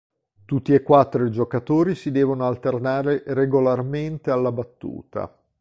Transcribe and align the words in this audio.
Tutti 0.45 0.73
e 0.73 0.81
quattro 0.81 1.27
i 1.27 1.29
giocatori 1.29 1.93
si 1.93 2.09
devono 2.09 2.47
alternare 2.47 3.21
regolarmente 3.27 4.31
alla 4.31 4.51
battuta. 4.51 5.31